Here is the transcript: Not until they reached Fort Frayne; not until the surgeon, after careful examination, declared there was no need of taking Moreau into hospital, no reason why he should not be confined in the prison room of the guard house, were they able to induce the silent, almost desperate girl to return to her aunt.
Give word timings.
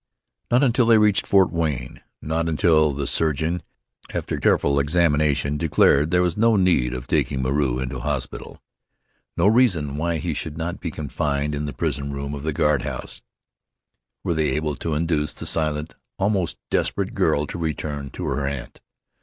Not 0.49 0.63
until 0.63 0.87
they 0.87 0.97
reached 0.97 1.27
Fort 1.27 1.51
Frayne; 1.51 2.01
not 2.23 2.49
until 2.49 2.91
the 2.91 3.05
surgeon, 3.05 3.61
after 4.11 4.39
careful 4.39 4.79
examination, 4.79 5.59
declared 5.59 6.09
there 6.09 6.23
was 6.23 6.35
no 6.35 6.55
need 6.55 6.95
of 6.95 7.05
taking 7.05 7.43
Moreau 7.43 7.77
into 7.77 7.99
hospital, 7.99 8.63
no 9.37 9.45
reason 9.45 9.97
why 9.97 10.17
he 10.17 10.33
should 10.33 10.57
not 10.57 10.79
be 10.79 10.89
confined 10.89 11.53
in 11.53 11.65
the 11.65 11.71
prison 11.73 12.11
room 12.11 12.33
of 12.33 12.41
the 12.41 12.51
guard 12.51 12.81
house, 12.81 13.21
were 14.23 14.33
they 14.33 14.49
able 14.55 14.75
to 14.77 14.95
induce 14.95 15.33
the 15.33 15.45
silent, 15.45 15.93
almost 16.17 16.57
desperate 16.71 17.13
girl 17.13 17.45
to 17.45 17.59
return 17.59 18.09
to 18.09 18.25
her 18.25 18.47
aunt. 18.47 18.81